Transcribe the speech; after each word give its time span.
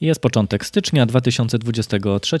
Jest 0.00 0.20
początek 0.20 0.66
stycznia 0.66 1.06
2023 1.06 2.38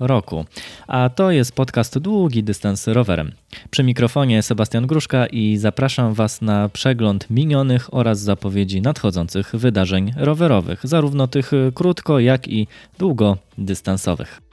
roku, 0.00 0.44
a 0.86 1.08
to 1.08 1.30
jest 1.30 1.52
podcast 1.52 1.98
Długi 1.98 2.42
Dystans 2.42 2.86
Rowerem. 2.86 3.32
Przy 3.70 3.82
mikrofonie 3.82 4.42
Sebastian 4.42 4.86
Gruszka 4.86 5.26
i 5.26 5.56
zapraszam 5.56 6.14
Was 6.14 6.42
na 6.42 6.68
przegląd 6.68 7.30
minionych 7.30 7.94
oraz 7.94 8.20
zapowiedzi 8.20 8.80
nadchodzących 8.80 9.50
wydarzeń 9.54 10.12
rowerowych, 10.16 10.80
zarówno 10.82 11.28
tych 11.28 11.50
krótko, 11.74 12.20
jak 12.20 12.48
i 12.48 12.66
długodystansowych. 12.98 14.45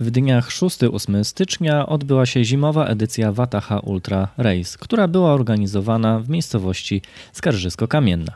W 0.00 0.10
dniach 0.10 0.48
6-8 0.48 1.24
stycznia 1.24 1.86
odbyła 1.86 2.26
się 2.26 2.44
zimowa 2.44 2.86
edycja 2.86 3.32
Wataha 3.32 3.78
Ultra 3.78 4.28
Race, 4.36 4.78
która 4.78 5.08
była 5.08 5.32
organizowana 5.32 6.20
w 6.20 6.28
miejscowości 6.28 7.02
Skarżysko-Kamienna. 7.32 8.32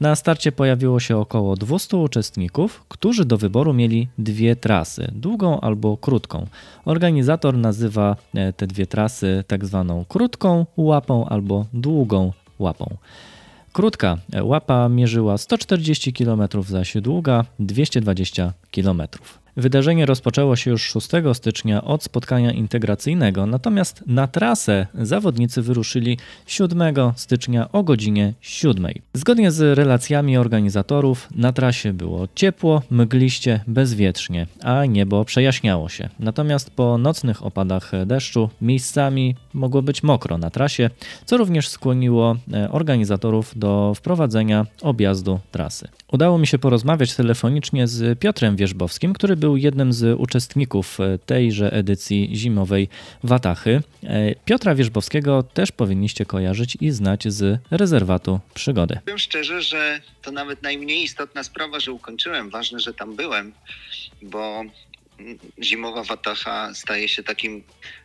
Na 0.00 0.16
starcie 0.16 0.52
pojawiło 0.52 1.00
się 1.00 1.16
około 1.16 1.56
200 1.56 1.96
uczestników, 1.96 2.84
którzy 2.88 3.24
do 3.24 3.38
wyboru 3.38 3.74
mieli 3.74 4.08
dwie 4.18 4.56
trasy, 4.56 5.12
długą 5.12 5.60
albo 5.60 5.96
krótką. 5.96 6.46
Organizator 6.84 7.56
nazywa 7.56 8.16
e, 8.34 8.52
te 8.52 8.66
dwie 8.66 8.86
trasy 8.86 9.44
tak 9.46 9.66
zwaną 9.66 10.04
krótką 10.08 10.66
łapą 10.76 11.28
albo 11.28 11.66
długą 11.72 12.32
łapą. 12.58 12.96
Krótka 13.72 14.18
łapa 14.42 14.88
mierzyła 14.88 15.38
140 15.38 16.12
km, 16.12 16.42
zaś 16.68 16.94
długa 17.00 17.44
220 17.58 18.52
km. 18.72 19.02
Wydarzenie 19.58 20.06
rozpoczęło 20.06 20.56
się 20.56 20.70
już 20.70 20.82
6 20.82 21.08
stycznia 21.32 21.84
od 21.84 22.02
spotkania 22.04 22.52
integracyjnego, 22.52 23.46
natomiast 23.46 24.04
na 24.06 24.26
trasę 24.26 24.86
zawodnicy 24.94 25.62
wyruszyli 25.62 26.18
7 26.46 26.94
stycznia 27.16 27.72
o 27.72 27.82
godzinie 27.82 28.34
7. 28.40 28.86
Zgodnie 29.12 29.50
z 29.50 29.78
relacjami 29.78 30.36
organizatorów 30.36 31.28
na 31.34 31.52
trasie 31.52 31.92
było 31.92 32.28
ciepło, 32.34 32.82
mgliście, 32.90 33.60
bezwietrznie, 33.66 34.46
a 34.62 34.84
niebo 34.84 35.24
przejaśniało 35.24 35.88
się. 35.88 36.08
Natomiast 36.18 36.70
po 36.70 36.98
nocnych 36.98 37.46
opadach 37.46 37.92
deszczu 38.06 38.50
miejscami 38.62 39.36
mogło 39.58 39.82
być 39.82 40.02
mokro 40.02 40.38
na 40.38 40.50
trasie, 40.50 40.90
co 41.26 41.36
również 41.36 41.68
skłoniło 41.68 42.36
e, 42.52 42.70
organizatorów 42.72 43.58
do 43.58 43.92
wprowadzenia 43.94 44.66
objazdu 44.82 45.40
trasy. 45.52 45.88
Udało 46.12 46.38
mi 46.38 46.46
się 46.46 46.58
porozmawiać 46.58 47.14
telefonicznie 47.14 47.86
z 47.86 48.18
Piotrem 48.18 48.56
Wierzbowskim, 48.56 49.12
który 49.12 49.36
był 49.36 49.56
jednym 49.56 49.92
z 49.92 50.20
uczestników 50.20 51.00
e, 51.00 51.18
tejże 51.18 51.72
edycji 51.72 52.30
zimowej 52.34 52.88
Watachy. 53.24 53.82
E, 54.04 54.34
Piotra 54.44 54.74
Wierzbowskiego 54.74 55.42
też 55.42 55.72
powinniście 55.72 56.26
kojarzyć 56.26 56.76
i 56.80 56.90
znać 56.90 57.32
z 57.32 57.60
rezerwatu 57.70 58.40
przygody. 58.54 58.98
Powiem 59.04 59.18
szczerze, 59.18 59.62
że 59.62 60.00
to 60.22 60.30
nawet 60.30 60.62
najmniej 60.62 61.02
istotna 61.02 61.44
sprawa, 61.44 61.80
że 61.80 61.92
ukończyłem. 61.92 62.50
Ważne, 62.50 62.80
że 62.80 62.94
tam 62.94 63.16
byłem, 63.16 63.52
bo 64.22 64.64
zimowa 65.62 66.02
Watacha 66.02 66.74
staje 66.74 67.08
się 67.08 67.22
takim 67.22 67.62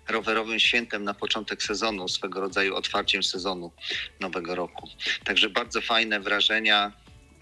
rowerowym 0.10 0.60
świętem 0.60 1.04
na 1.04 1.14
początek 1.14 1.64
sezonu, 1.64 2.08
swego 2.08 2.42
rodzaju 2.42 2.76
otwarciem 2.76 3.24
sezonu 3.24 3.72
nowego 4.20 4.56
roku. 4.56 4.90
Także 5.24 5.50
bardzo 5.50 5.82
fajne 5.82 6.20
wrażenia. 6.20 6.92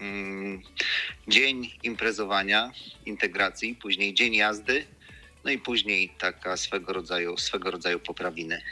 Mm, 0.00 0.62
dzień 1.28 1.70
imprezowania, 1.82 2.72
integracji, 3.06 3.74
później 3.74 4.14
dzień 4.14 4.34
jazdy, 4.34 4.84
no 5.44 5.50
i 5.50 5.58
później 5.58 6.12
taka 6.18 6.56
swego 6.56 6.92
rodzaju, 6.92 7.36
swego 7.36 7.70
rodzaju 7.70 8.00
poprawiny. 8.00 8.62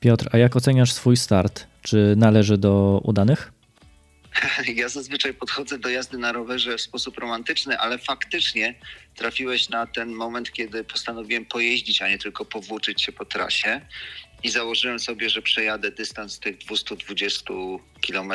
Piotr, 0.00 0.28
a 0.32 0.38
jak 0.38 0.56
oceniasz 0.56 0.92
swój 0.92 1.16
start? 1.16 1.66
Czy 1.82 2.14
należy 2.16 2.58
do 2.58 3.00
udanych? 3.04 3.52
Ja 4.74 4.88
zazwyczaj 4.88 5.34
podchodzę 5.34 5.78
do 5.78 5.88
jazdy 5.88 6.18
na 6.18 6.32
rowerze 6.32 6.78
w 6.78 6.80
sposób 6.80 7.18
romantyczny, 7.18 7.78
ale 7.78 7.98
faktycznie 7.98 8.74
trafiłeś 9.16 9.68
na 9.68 9.86
ten 9.86 10.12
moment, 10.12 10.52
kiedy 10.52 10.84
postanowiłem 10.84 11.46
pojeździć, 11.46 12.02
a 12.02 12.08
nie 12.08 12.18
tylko 12.18 12.44
powłóczyć 12.44 13.02
się 13.02 13.12
po 13.12 13.24
trasie. 13.24 13.80
I 14.42 14.50
założyłem 14.50 14.98
sobie, 14.98 15.30
że 15.30 15.42
przejadę 15.42 15.90
dystans 15.90 16.38
tych 16.38 16.58
220 16.58 17.54
km 18.06 18.32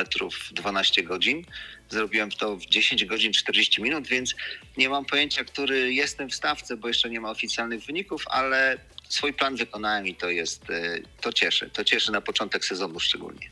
12 0.52 1.02
godzin. 1.02 1.44
Zrobiłem 1.88 2.30
to 2.30 2.56
w 2.56 2.66
10 2.66 3.04
godzin 3.04 3.32
40 3.32 3.82
minut, 3.82 4.06
więc 4.06 4.34
nie 4.76 4.88
mam 4.88 5.04
pojęcia, 5.04 5.44
który 5.44 5.92
jestem 5.92 6.30
w 6.30 6.34
stawce, 6.34 6.76
bo 6.76 6.88
jeszcze 6.88 7.10
nie 7.10 7.20
ma 7.20 7.30
oficjalnych 7.30 7.84
wyników, 7.84 8.24
ale 8.30 8.78
swój 9.08 9.32
plan 9.32 9.56
wykonałem 9.56 10.06
i 10.06 10.14
to 10.14 10.30
jest, 10.30 10.70
e, 10.70 10.98
to 11.20 11.32
cieszy. 11.32 11.70
To 11.70 11.84
cieszy 11.84 12.12
na 12.12 12.20
początek 12.20 12.64
sezonu 12.64 13.00
szczególnie. 13.00 13.48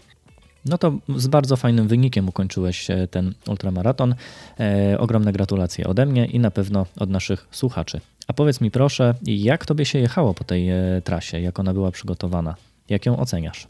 No 0.69 0.79
to 0.79 0.99
z 1.17 1.27
bardzo 1.27 1.57
fajnym 1.57 1.89
wynikiem 1.89 2.29
ukończyłeś 2.29 2.91
e, 2.91 3.09
ten 3.09 3.35
ultramaraton. 3.47 4.15
E, 4.61 4.99
ogromne 4.99 5.33
gratulacje 5.33 5.87
ode 5.87 6.07
mnie 6.07 6.27
i 6.27 6.39
na 6.39 6.51
pewno 6.51 6.87
od 6.97 7.11
naszych 7.11 7.47
słuchaczy. 7.51 8.01
A 8.29 8.33
powiedz 8.33 8.61
mi 8.61 8.71
proszę, 8.71 9.15
jak 9.27 9.67
tobie 9.67 9.85
się 9.85 9.99
jechało 9.99 10.35
po 10.35 10.45
tej 10.45 10.71
e, 10.71 11.03
trasie, 11.05 11.41
jak 11.41 11.59
ona 11.59 11.75
była 11.75 11.91
przygotowana? 11.91 12.57
Jak 12.89 13.07
ją 13.07 13.19
oceniasz? 13.19 13.67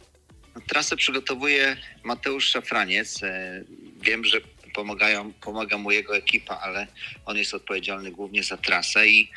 Trasę 0.69 0.97
przygotowuje 0.97 1.77
Mateusz 2.05 2.49
Szafraniec. 2.49 3.23
E, 3.23 3.65
wiem, 4.03 4.25
że 4.25 4.39
pomagają, 4.75 5.33
pomaga 5.33 5.78
mu 5.78 5.91
jego 5.91 6.17
ekipa, 6.17 6.59
ale 6.59 6.87
on 7.27 7.37
jest 7.37 7.55
odpowiedzialny 7.55 8.11
głównie 8.11 8.43
za 8.43 8.57
trasę 8.57 9.09
i 9.09 9.31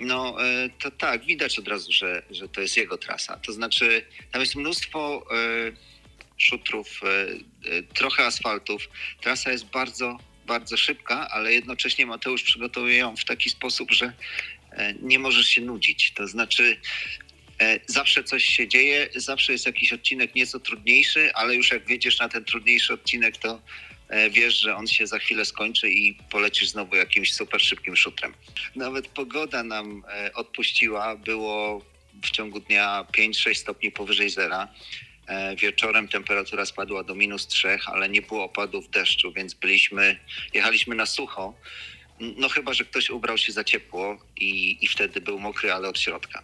no 0.00 0.36
to 0.82 0.90
tak, 0.90 1.24
widać 1.24 1.58
od 1.58 1.68
razu, 1.68 1.92
że, 1.92 2.22
że 2.30 2.48
to 2.48 2.60
jest 2.60 2.76
jego 2.76 2.98
trasa. 2.98 3.36
To 3.36 3.52
znaczy, 3.52 4.02
tam 4.32 4.40
jest 4.40 4.56
mnóstwo 4.56 5.26
szutrów, 6.40 7.00
e, 7.02 7.06
e, 7.70 7.82
trochę 7.82 8.26
asfaltów. 8.26 8.88
Trasa 9.20 9.52
jest 9.52 9.64
bardzo, 9.64 10.18
bardzo 10.46 10.76
szybka, 10.76 11.28
ale 11.28 11.52
jednocześnie 11.52 12.06
Mateusz 12.06 12.42
przygotowuje 12.42 12.96
ją 12.96 13.16
w 13.16 13.24
taki 13.24 13.50
sposób, 13.50 13.90
że 13.92 14.12
e, 14.72 14.94
nie 15.02 15.18
możesz 15.18 15.46
się 15.46 15.60
nudzić. 15.60 16.12
To 16.12 16.26
znaczy, 16.26 16.80
zawsze 17.86 18.24
coś 18.24 18.44
się 18.44 18.68
dzieje, 18.68 19.08
zawsze 19.14 19.52
jest 19.52 19.66
jakiś 19.66 19.92
odcinek 19.92 20.34
nieco 20.34 20.60
trudniejszy, 20.60 21.34
ale 21.34 21.54
już 21.54 21.70
jak 21.70 21.86
wiedziesz 21.86 22.18
na 22.18 22.28
ten 22.28 22.44
trudniejszy 22.44 22.92
odcinek, 22.92 23.36
to 23.36 23.62
wiesz, 24.30 24.60
że 24.60 24.76
on 24.76 24.86
się 24.86 25.06
za 25.06 25.18
chwilę 25.18 25.44
skończy 25.44 25.90
i 25.90 26.14
polecisz 26.14 26.68
znowu 26.68 26.96
jakimś 26.96 27.34
super 27.34 27.60
szybkim 27.60 27.96
szutrem. 27.96 28.34
Nawet 28.76 29.08
pogoda 29.08 29.62
nam 29.62 30.04
odpuściła, 30.34 31.16
było 31.16 31.84
w 32.22 32.30
ciągu 32.30 32.60
dnia 32.60 33.06
5-6 33.18 33.54
stopni 33.54 33.90
powyżej 33.90 34.30
zera. 34.30 34.68
E, 35.26 35.56
wieczorem 35.56 36.08
temperatura 36.08 36.66
spadła 36.66 37.04
do 37.04 37.14
minus 37.14 37.46
trzech, 37.46 37.88
ale 37.88 38.08
nie 38.08 38.22
było 38.22 38.44
opadów 38.44 38.90
deszczu, 38.90 39.32
więc 39.32 39.54
byliśmy, 39.54 40.18
jechaliśmy 40.54 40.94
na 40.94 41.06
sucho. 41.06 41.54
No 42.20 42.48
chyba, 42.48 42.74
że 42.74 42.84
ktoś 42.84 43.10
ubrał 43.10 43.38
się 43.38 43.52
za 43.52 43.64
ciepło 43.64 44.18
i, 44.36 44.78
i 44.84 44.88
wtedy 44.88 45.20
był 45.20 45.38
mokry, 45.38 45.72
ale 45.72 45.88
od 45.88 46.00
środka. 46.00 46.42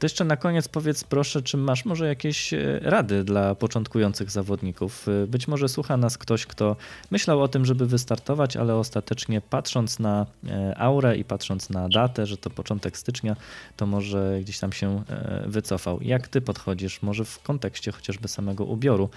To 0.00 0.04
jeszcze 0.04 0.24
na 0.24 0.36
koniec 0.36 0.68
powiedz 0.68 1.04
proszę, 1.04 1.42
czy 1.42 1.56
masz 1.56 1.84
może 1.84 2.06
jakieś 2.06 2.54
e, 2.54 2.80
rady 2.82 3.24
dla 3.24 3.54
początkujących 3.54 4.30
zawodników? 4.30 5.06
E, 5.08 5.26
być 5.26 5.48
może 5.48 5.68
słucha 5.68 5.96
nas 5.96 6.18
ktoś, 6.18 6.46
kto 6.46 6.76
myślał 7.10 7.42
o 7.42 7.48
tym, 7.48 7.64
żeby 7.64 7.86
wystartować, 7.86 8.56
ale 8.56 8.74
ostatecznie 8.74 9.40
patrząc 9.40 9.98
na 9.98 10.26
e, 10.48 10.78
aurę 10.78 11.16
i 11.16 11.24
patrząc 11.24 11.70
na 11.70 11.88
datę, 11.88 12.26
że 12.26 12.36
to 12.36 12.50
początek 12.50 12.98
stycznia, 12.98 13.36
to 13.76 13.86
może 13.86 14.38
gdzieś 14.42 14.58
tam 14.58 14.72
się 14.72 15.04
wycofał. 15.46 15.98
Jak 16.02 16.28
ty 16.28 16.40
podchodzisz, 16.40 17.02
może 17.02 17.24
w 17.24 17.42
kontekście 17.42 17.92
chociażby 17.92 18.28
samego 18.28 18.64
ubioru 18.64 19.10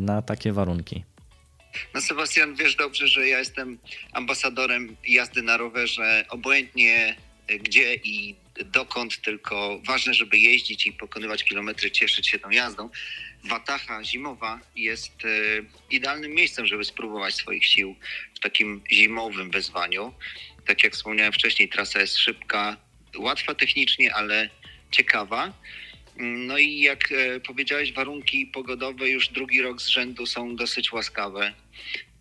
na 0.00 0.22
takie 0.22 0.52
warunki? 0.52 1.04
No 1.94 2.00
Sebastian, 2.00 2.54
wiesz 2.54 2.76
dobrze, 2.76 3.08
że 3.08 3.28
ja 3.28 3.38
jestem 3.38 3.78
ambasadorem 4.12 4.96
jazdy 5.08 5.42
na 5.42 5.56
rowerze, 5.56 6.24
obojętnie 6.30 7.16
gdzie 7.60 7.94
i 7.94 8.34
dokąd, 8.64 9.22
tylko 9.22 9.80
ważne, 9.86 10.14
żeby 10.14 10.38
jeździć 10.38 10.86
i 10.86 10.92
pokonywać 10.92 11.44
kilometry, 11.44 11.90
cieszyć 11.90 12.28
się 12.28 12.38
tą 12.38 12.50
jazdą. 12.50 12.90
Watacha 13.44 14.04
zimowa 14.04 14.60
jest 14.76 15.24
e, 15.24 15.28
idealnym 15.90 16.32
miejscem, 16.32 16.66
żeby 16.66 16.84
spróbować 16.84 17.34
swoich 17.34 17.66
sił 17.66 17.96
w 18.34 18.40
takim 18.40 18.82
zimowym 18.92 19.50
wyzwaniu. 19.50 20.14
Tak 20.66 20.84
jak 20.84 20.92
wspomniałem 20.92 21.32
wcześniej, 21.32 21.68
trasa 21.68 22.00
jest 22.00 22.18
szybka, 22.18 22.76
łatwa 23.18 23.54
technicznie, 23.54 24.14
ale 24.14 24.50
ciekawa. 24.90 25.52
No 26.16 26.58
i 26.58 26.80
jak 26.80 27.12
e, 27.12 27.40
powiedziałeś, 27.40 27.92
warunki 27.92 28.46
pogodowe 28.46 29.08
już 29.08 29.28
drugi 29.28 29.62
rok 29.62 29.82
z 29.82 29.86
rzędu 29.88 30.26
są 30.26 30.56
dosyć 30.56 30.92
łaskawe. 30.92 31.54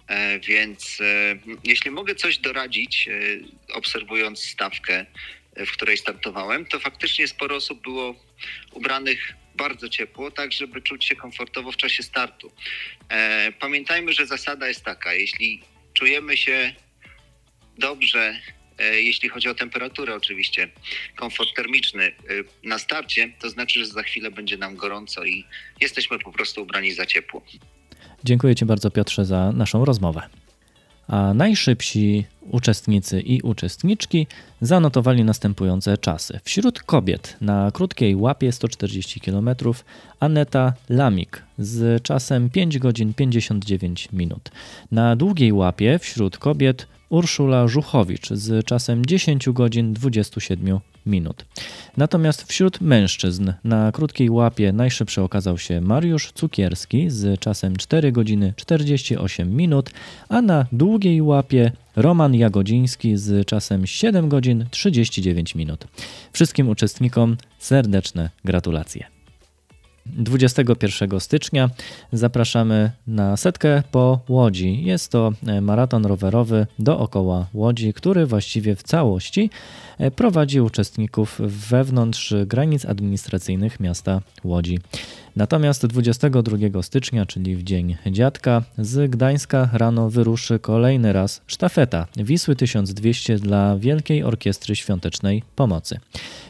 E, 0.09 0.39
więc 0.39 0.97
jeśli 1.63 1.91
mogę 1.91 2.15
coś 2.15 2.37
doradzić, 2.37 3.09
obserwując 3.73 4.43
stawkę, 4.43 5.05
w 5.55 5.71
której 5.71 5.97
startowałem, 5.97 6.65
to 6.65 6.79
faktycznie 6.79 7.27
sporo 7.27 7.55
osób 7.55 7.81
było 7.81 8.15
ubranych 8.71 9.33
bardzo 9.59 9.89
ciepło, 9.89 10.31
tak 10.31 10.51
żeby 10.51 10.81
czuć 10.81 11.05
się 11.05 11.15
komfortowo 11.15 11.71
w 11.71 11.77
czasie 11.77 12.03
startu. 12.03 12.51
E, 13.09 13.51
pamiętajmy, 13.59 14.13
że 14.13 14.25
zasada 14.25 14.67
jest 14.67 14.83
taka, 14.83 15.13
jeśli 15.13 15.61
czujemy 15.93 16.37
się 16.37 16.73
dobrze, 17.77 18.39
e, 18.77 19.01
jeśli 19.01 19.29
chodzi 19.29 19.49
o 19.49 19.55
temperaturę 19.55 20.15
oczywiście, 20.15 20.69
komfort 21.15 21.55
termiczny 21.55 22.03
e, 22.05 22.13
na 22.63 22.79
starcie, 22.79 23.31
to 23.39 23.49
znaczy, 23.49 23.79
że 23.79 23.85
za 23.85 24.03
chwilę 24.03 24.31
będzie 24.31 24.57
nam 24.57 24.75
gorąco 24.75 25.25
i 25.25 25.45
jesteśmy 25.81 26.19
po 26.19 26.31
prostu 26.31 26.61
ubrani 26.61 26.91
za 26.91 27.05
ciepło. 27.05 27.45
Dziękuję 28.23 28.55
Ci 28.55 28.65
bardzo 28.65 28.91
Piotrze 28.91 29.25
za 29.25 29.51
naszą 29.51 29.85
rozmowę. 29.85 30.21
a 31.07 31.33
najszybsi 31.33 32.25
uczestnicy 32.51 33.21
i 33.21 33.41
uczestniczki 33.41 34.27
zanotowali 34.61 35.23
następujące 35.23 35.97
czasy. 35.97 36.39
Wśród 36.43 36.83
kobiet 36.83 37.37
na 37.41 37.71
krótkiej 37.71 38.15
łapie 38.15 38.51
140 38.51 39.19
km 39.19 39.49
Aneta 40.19 40.73
Lamik 40.89 41.43
z 41.57 42.03
czasem 42.03 42.49
5 42.49 42.79
godzin 42.79 43.13
59 43.13 44.09
minut. 44.13 44.51
Na 44.91 45.15
długiej 45.15 45.53
łapie 45.53 45.99
wśród 45.99 46.37
kobiet 46.37 46.87
Urszula 47.09 47.67
Żuchowicz 47.67 48.29
z 48.29 48.65
czasem 48.65 49.05
10 49.05 49.49
godzin 49.49 49.93
27 49.93 50.79
minut. 51.05 51.45
Natomiast 51.97 52.43
wśród 52.43 52.81
mężczyzn 52.81 53.53
na 53.63 53.91
krótkiej 53.91 54.29
łapie 54.29 54.73
najszybszy 54.73 55.21
okazał 55.21 55.57
się 55.57 55.81
Mariusz 55.81 56.31
Cukierski 56.31 57.09
z 57.09 57.39
czasem 57.39 57.75
4 57.75 58.11
godziny 58.11 58.53
48 58.55 59.55
minut, 59.55 59.91
a 60.29 60.41
na 60.41 60.65
długiej 60.71 61.21
łapie 61.21 61.71
Roman 61.95 62.35
Jagodziński 62.35 63.17
z 63.17 63.47
czasem 63.47 63.87
7 63.87 64.29
godzin 64.29 64.65
39 64.71 65.55
minut. 65.55 65.87
Wszystkim 66.33 66.69
uczestnikom 66.69 67.37
serdeczne 67.59 68.29
gratulacje. 68.45 69.18
21 70.17 71.19
stycznia 71.19 71.69
zapraszamy 72.13 72.91
na 73.07 73.37
setkę 73.37 73.83
po 73.91 74.19
Łodzi. 74.29 74.83
Jest 74.83 75.11
to 75.11 75.31
e, 75.47 75.61
maraton 75.61 76.05
rowerowy 76.05 76.67
dookoła 76.79 77.47
Łodzi, 77.53 77.93
który 77.93 78.25
właściwie 78.25 78.75
w 78.75 78.83
całości 78.83 79.49
e, 79.97 80.11
prowadzi 80.11 80.61
uczestników 80.61 81.41
wewnątrz 81.69 82.33
granic 82.45 82.85
administracyjnych 82.85 83.79
miasta 83.79 84.21
Łodzi. 84.43 84.79
Natomiast 85.39 85.85
22 85.85 86.81
stycznia, 86.81 87.25
czyli 87.25 87.55
w 87.55 87.63
Dzień 87.63 87.97
Dziadka, 88.07 88.63
z 88.77 89.11
Gdańska 89.11 89.69
rano 89.73 90.09
wyruszy 90.09 90.59
kolejny 90.59 91.13
raz 91.13 91.41
sztafeta 91.47 92.07
Wisły 92.17 92.55
1200 92.55 93.35
dla 93.35 93.77
Wielkiej 93.77 94.23
Orkiestry 94.23 94.75
Świątecznej 94.75 95.43
Pomocy. 95.55 95.99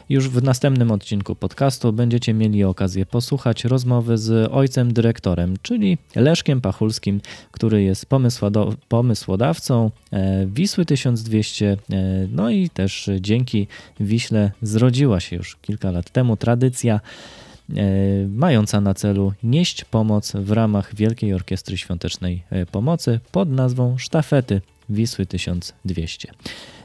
Już 0.08 0.28
w 0.28 0.42
następnym 0.42 0.90
odcinku 0.90 1.34
podcastu 1.34 1.92
będziecie 1.92 2.34
mieli 2.34 2.64
okazję 2.64 3.06
posłuchać 3.06 3.64
rozmowy 3.64 4.18
z 4.18 4.52
ojcem 4.52 4.92
dyrektorem, 4.92 5.54
czyli 5.62 5.98
Leszkiem 6.16 6.60
Pachulskim, 6.60 7.20
który 7.50 7.82
jest 7.82 8.06
pomysłodawcą 8.88 9.90
e, 10.12 10.46
Wisły 10.46 10.84
1200. 10.84 11.66
E, 11.66 11.76
no 12.32 12.50
i 12.50 12.70
też 12.70 13.10
dzięki 13.20 13.66
Wiśle 14.00 14.50
zrodziła 14.62 15.20
się 15.20 15.36
już 15.36 15.56
kilka 15.56 15.90
lat 15.90 16.10
temu 16.10 16.36
tradycja 16.36 17.00
mająca 18.28 18.80
na 18.80 18.94
celu 18.94 19.32
nieść 19.42 19.84
pomoc 19.84 20.32
w 20.32 20.50
ramach 20.50 20.94
Wielkiej 20.94 21.34
Orkiestry 21.34 21.78
Świątecznej 21.78 22.42
e, 22.50 22.66
Pomocy 22.66 23.20
pod 23.32 23.50
nazwą 23.50 23.98
Sztafety 23.98 24.60
Wisły 24.88 25.26
1200 25.26 26.32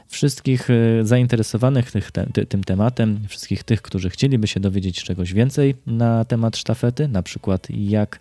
wszystkich 0.08 0.70
e, 0.70 1.04
zainteresowanych 1.04 1.90
tych, 1.90 2.10
te, 2.10 2.26
tym 2.26 2.64
tematem, 2.64 3.20
wszystkich 3.28 3.62
tych, 3.62 3.82
którzy 3.82 4.10
chcieliby 4.10 4.46
się 4.46 4.60
dowiedzieć 4.60 5.02
czegoś 5.02 5.32
więcej 5.32 5.74
na 5.86 6.24
temat 6.24 6.56
sztafety, 6.56 7.08
na 7.08 7.22
przykład 7.22 7.68
jak 7.70 8.20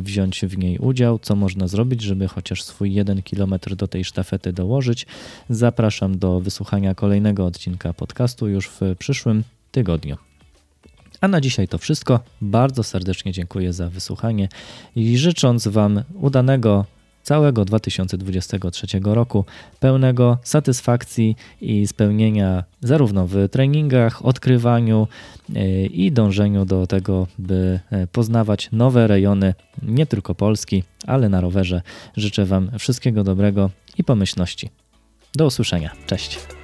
wziąć 0.00 0.40
w 0.40 0.58
niej 0.58 0.78
udział, 0.78 1.18
co 1.18 1.36
można 1.36 1.68
zrobić, 1.68 2.02
żeby 2.02 2.28
chociaż 2.28 2.62
swój 2.62 2.94
jeden 2.94 3.22
kilometr 3.22 3.74
do 3.74 3.88
tej 3.88 4.04
sztafety 4.04 4.52
dołożyć. 4.52 5.06
Zapraszam 5.50 6.18
do 6.18 6.40
wysłuchania 6.40 6.94
kolejnego 6.94 7.46
odcinka 7.46 7.92
podcastu 7.92 8.48
już 8.48 8.68
w 8.68 8.80
przyszłym 8.98 9.42
tygodniu. 9.72 10.29
A 11.20 11.28
na 11.28 11.40
dzisiaj 11.40 11.68
to 11.68 11.78
wszystko. 11.78 12.20
Bardzo 12.40 12.82
serdecznie 12.82 13.32
dziękuję 13.32 13.72
za 13.72 13.90
wysłuchanie 13.90 14.48
i 14.96 15.18
życząc 15.18 15.68
Wam 15.68 16.02
udanego 16.14 16.84
całego 17.22 17.64
2023 17.64 18.86
roku, 19.04 19.44
pełnego 19.80 20.38
satysfakcji 20.42 21.36
i 21.60 21.86
spełnienia 21.86 22.64
zarówno 22.80 23.26
w 23.26 23.48
treningach, 23.50 24.26
odkrywaniu 24.26 25.08
e, 25.54 25.86
i 25.86 26.12
dążeniu 26.12 26.64
do 26.64 26.86
tego, 26.86 27.26
by 27.38 27.80
e, 27.90 28.06
poznawać 28.06 28.68
nowe 28.72 29.06
rejony, 29.06 29.54
nie 29.82 30.06
tylko 30.06 30.34
Polski, 30.34 30.82
ale 31.06 31.28
na 31.28 31.40
rowerze. 31.40 31.82
Życzę 32.16 32.44
Wam 32.44 32.70
wszystkiego 32.78 33.24
dobrego 33.24 33.70
i 33.98 34.04
pomyślności. 34.04 34.70
Do 35.34 35.46
usłyszenia. 35.46 35.90
Cześć. 36.06 36.59